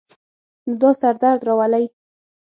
[0.67, 1.85] نو دا سر درد راولی